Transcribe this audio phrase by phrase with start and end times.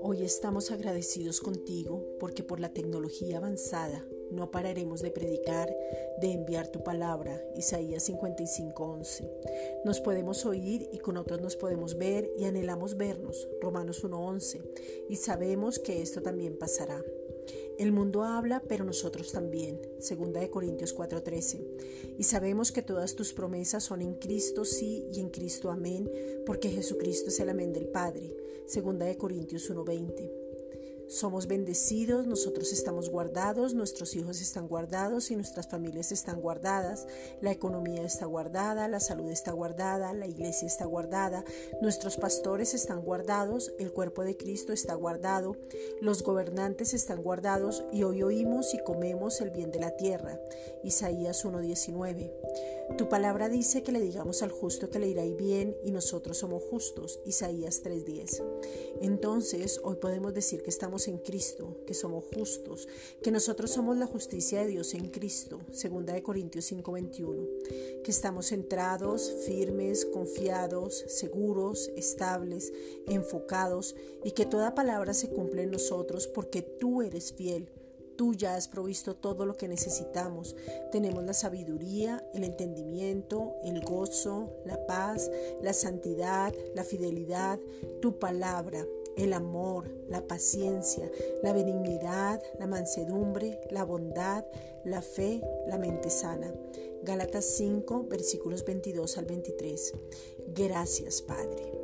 [0.00, 5.68] Hoy estamos agradecidos contigo porque por la tecnología avanzada no pararemos de predicar,
[6.20, 7.40] de enviar tu palabra.
[7.56, 9.30] Isaías 55:11.
[9.84, 13.48] Nos podemos oír y con otros nos podemos ver y anhelamos vernos.
[13.60, 14.60] Romanos 1:11.
[15.08, 17.02] Y sabemos que esto también pasará.
[17.78, 19.80] El mundo habla, pero nosotros también.
[19.98, 21.66] Segunda de Corintios 4:13.
[22.18, 26.10] Y sabemos que todas tus promesas son en Cristo sí y en Cristo amén,
[26.44, 28.34] porque Jesucristo es el amén del Padre.
[28.66, 30.41] Segunda de Corintios 1:20.
[31.08, 37.06] Somos bendecidos, nosotros estamos guardados, nuestros hijos están guardados y nuestras familias están guardadas,
[37.40, 41.44] la economía está guardada, la salud está guardada, la iglesia está guardada,
[41.80, 45.56] nuestros pastores están guardados, el cuerpo de Cristo está guardado,
[46.00, 50.40] los gobernantes están guardados y hoy oímos y comemos el bien de la tierra.
[50.82, 52.32] Isaías 1:19.
[52.98, 56.62] Tu palabra dice que le digamos al justo que le irá bien y nosotros somos
[56.64, 57.20] justos.
[57.24, 58.42] Isaías 3:10.
[59.00, 62.88] Entonces, hoy podemos decir que estamos en Cristo, que somos justos,
[63.22, 65.60] que nosotros somos la justicia de Dios en Cristo.
[65.70, 67.48] Segunda de Corintios 5:21.
[68.04, 72.72] Que estamos centrados, firmes, confiados, seguros, estables,
[73.06, 77.70] enfocados y que toda palabra se cumple en nosotros porque tú eres fiel
[78.22, 80.54] Tú ya has provisto todo lo que necesitamos.
[80.92, 85.28] Tenemos la sabiduría, el entendimiento, el gozo, la paz,
[85.60, 87.58] la santidad, la fidelidad,
[88.00, 91.10] tu palabra, el amor, la paciencia,
[91.42, 94.44] la benignidad, la mansedumbre, la bondad,
[94.84, 96.54] la fe, la mente sana.
[97.02, 99.94] Gálatas 5, versículos 22 al 23.
[100.54, 101.81] Gracias, Padre.